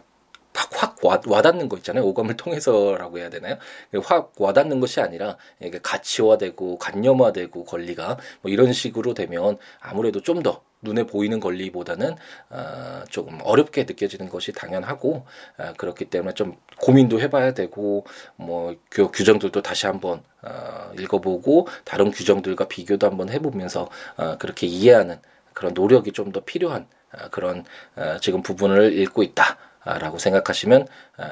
[0.73, 2.03] 확 와, 와닿는 거 있잖아요.
[2.05, 3.57] 오감을 통해서라고 해야 되나요?
[4.03, 10.61] 확 와닿는 것이 아니라 이게 가치화되고 관념화되고 권리가 뭐 이런 식으로 되면 아무래도 좀 더
[10.83, 12.15] 눈에 보이는 권리보다는
[12.51, 15.25] 어, 조금 어렵게 느껴지는 것이 당연하고
[15.57, 22.11] 어, 그렇기 때문에 좀 고민도 해봐야 되고 뭐 그 규정들도 다시 한번 어, 읽어보고 다른
[22.11, 25.19] 규정들과 비교도 한번 해보면서 어, 그렇게 이해하는
[25.53, 27.65] 그런 노력이 좀 더 필요한 어, 그런
[27.95, 29.57] 어, 지금 부분을 읽고 있다.
[29.87, 30.87] 된다라고 생각하시면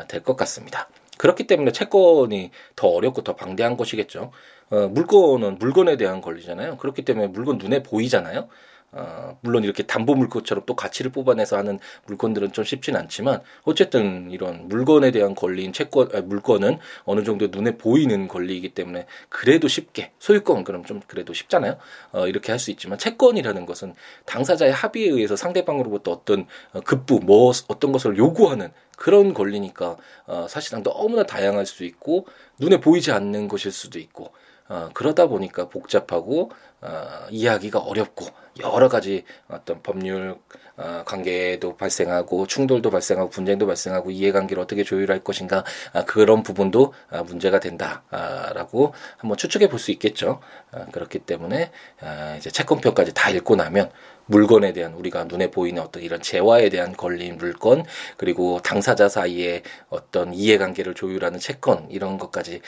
[0.08, 0.88] 될 것 같습니다.
[1.18, 4.32] 그렇기 때문에 채권이 더 어렵고 더 방대한 것이겠죠.
[4.72, 6.78] 어, 물건은 물건에 대한 권리잖아요.
[6.78, 8.48] 그렇기 때문에 물건 눈에 보이잖아요.
[8.96, 14.68] 어, 물론 이렇게 담보 물건처럼 또 가치를 뽑아내서 하는 물건들은 좀 쉽진 않지만 어쨌든 이런
[14.68, 20.64] 물건에 대한 권리인 채권 아, 물건은 어느 정도 눈에 보이는 권리이기 때문에 그래도 쉽게 소유권
[20.64, 21.78] 그럼 좀 그래도 쉽잖아요.
[22.12, 23.94] 어, 이렇게 할 수 있지만 채권이라는 것은
[24.26, 30.84] 당사자의 합의에 의해서 상대방으로부터 어떤 어, 급부 뭐 어떤 것을 요구하는 그런 권리니까 어, 사실상
[30.84, 32.26] 너무나 다양할 수 있고
[32.60, 34.32] 눈에 보이지 않는 것일 수도 있고
[34.68, 38.26] 어, 그러다 보니까 복잡하고 어, 이해하기가 어렵고
[38.62, 40.38] 여러 가지 어떤 법률
[40.78, 45.64] 어, 관계도 발생하고 충돌도 발생하고 분쟁도 발생하고 이해관계를 어떻게 조율할 것인가
[45.94, 50.40] 아, 그런 부분도 아, 문제가 된다라고 한번 추측해 볼 수 있겠죠.
[50.72, 53.92] 아, 그렇기 때문에 아, 이제 채권표까지 다 읽고 나면
[54.26, 57.86] 물건에 대한 우리가 눈에 보이는 어떤 이런 재화에 대한 권리인 물건
[58.18, 62.62] 그리고 당사자 사이에 어떤 이해관계를 조율하는 채권 이런 것까지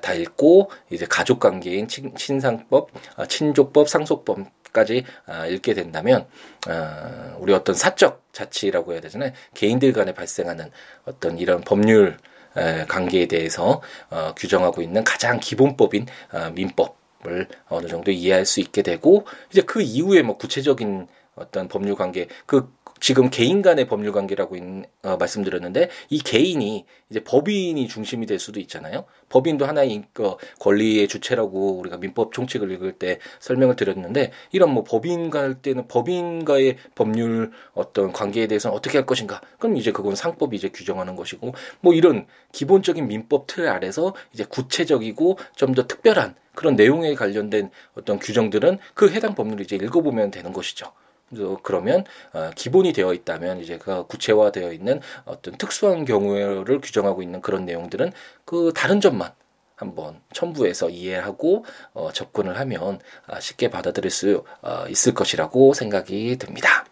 [0.00, 6.26] 다 읽고 이제 가족관계인 친상법, 아, 친족법, 상속법 까지 아, 읽게 된다면
[6.66, 9.32] 아, 우리 어떤 사적 자치라고 해야 되잖아요.
[9.54, 10.70] 개인들 간에 발생하는
[11.04, 12.16] 어떤 이런 법률
[12.88, 13.80] 관계에 대해서
[14.10, 16.06] 어, 규정하고 있는 가장 기본법인
[16.54, 21.06] 민법 을 어느 정도 이해할 수 있게 되고 이제 그 이후에 뭐 구체적인
[21.36, 22.68] 어떤 법률 관계 그
[23.02, 24.62] 지금 개인 간의 법률 관계라고 있,
[25.02, 29.06] 어, 말씀드렸는데 이 개인이 이제 법인이 중심이 될 수도 있잖아요.
[29.28, 35.40] 법인도 하나의 그 권리의 주체라고 우리가 민법 총칙을 읽을 때 설명을 드렸는데 이런 뭐 법인과
[35.40, 39.40] 할 때는 법인과의 법률 어떤 관계에 대해서는 어떻게 할 것인가?
[39.58, 45.38] 그럼 이제 그건 상법이 이제 규정하는 것이고 뭐 이런 기본적인 민법 틀 아래서 이제 구체적이고
[45.56, 50.92] 좀 더 특별한 그런 내용에 관련된 어떤 규정들은 그 해당 법률을 이제 읽어보면 되는 것이죠.
[51.62, 57.64] 그러면 어, 기본이 되어 있다면 이제 그 구체화되어 있는 어떤 특수한 경우를 규정하고 있는 그런
[57.64, 58.12] 내용들은
[58.44, 59.32] 그 다른 점만
[59.76, 61.64] 한번 첨부해서 이해하고
[61.94, 66.86] 어, 접근을 하면 아, 쉽게 받아들일 수 어, 있을 것이라고 생각이 듭니다.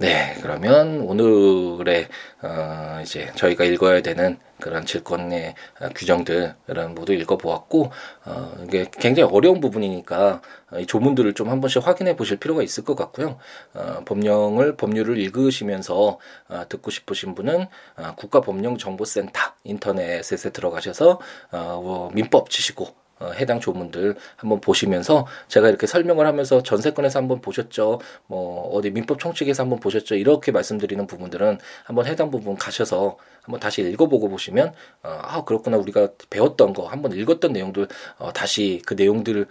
[0.00, 2.08] 네, 그러면 오늘의
[2.40, 5.54] 어, 이제 저희가 읽어야 되는 그런 질권의
[5.94, 7.92] 규정들은 모두 읽어보았고
[8.24, 10.40] 어, 이게 굉장히 어려운 부분이니까
[10.78, 13.36] 이 조문들을 좀 한 번씩 확인해 보실 필요가 있을 것 같고요.
[13.74, 17.66] 어, 법령을 법률을 읽으시면서 어, 듣고 싶으신 분은
[17.98, 21.20] 어, 국가법령정보센터 인터넷에 들어가셔서
[21.52, 22.88] 어, 뭐 민법 치시고
[23.20, 29.18] 어, 해당 조문들 한번 보시면서 제가 이렇게 설명을 하면서 전세권에서 한번 보셨죠, 뭐 어디 민법
[29.18, 35.18] 총칙에서 한번 보셨죠, 이렇게 말씀드리는 부분들은 한번 해당 부분 가셔서 한번 다시 읽어보고 보시면 어,
[35.22, 35.76] 아 그렇구나.
[35.76, 39.46] 우리가 배웠던 거 한번 읽었던 내용들 어, 다시 그 내용들을 어,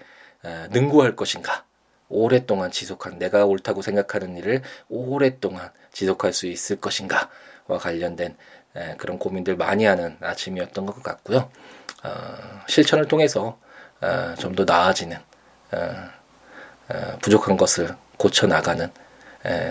[0.70, 1.66] 능구할 것인가
[2.12, 8.36] 오랫동안 지속한 내가 옳다고 생각하는 일을 오랫동안 지속할 수 있을 것인가와 관련된
[8.76, 11.50] 에, 그런 고민들 많이 하는 아침이었던 것 같고요.
[12.04, 12.10] 어,
[12.68, 13.58] 실천을 통해서
[14.00, 15.16] 어, 좀더 나아지는
[15.72, 15.94] 어,
[16.88, 18.90] 어, 부족한 것을 고쳐 나가는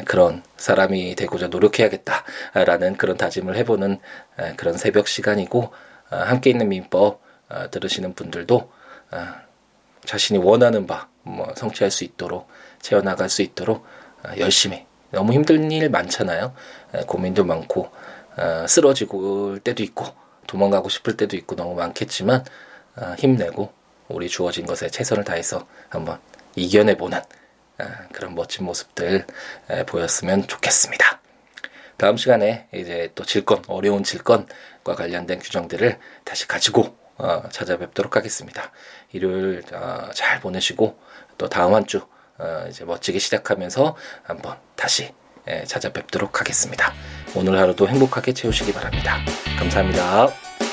[0.03, 3.99] 그런 사람이 되고자 노력해야겠다라는 그런 다짐을 해보는
[4.39, 5.71] 에, 그런 새벽 시간이고
[6.11, 8.71] 어, 함께 있는 민법 어, 들으시는 분들도
[10.05, 12.47] 자신이 원하는 바 뭐 성취할 수 있도록
[12.82, 13.86] 채워나갈 수 있도록
[14.24, 16.53] 어, 열심히 너무 힘든 일 많잖아요.
[17.05, 17.91] 고민도 많고
[18.38, 20.05] 어, 쓰러지고 때도 있고
[20.47, 22.45] 도망가고 싶을 때도 있고 너무 많겠지만
[22.95, 23.74] 어, 힘내고
[24.07, 26.19] 우리 주어진 것에 최선을 다해서 한번
[26.55, 27.22] 이겨내보는
[28.11, 29.26] 그런 멋진 모습들
[29.88, 31.22] 보였으면 좋겠습니다.
[31.97, 38.72] 다음 시간에 이제 또 질건 어려운 질건과 관련된 규정들을 다시 가지고 어, 찾아뵙도록 하겠습니다.
[39.11, 40.97] 일요일 어, 잘 보내시고
[41.38, 42.01] 또 다음 한주
[42.39, 45.13] 어, 이제 멋지게 시작하면서 한번 다시
[45.47, 46.93] 예, 찾아뵙도록 하겠습니다.
[47.36, 49.17] 오늘 하루도 행복하게 채우시기 바랍니다.
[49.57, 50.70] 감사합니다.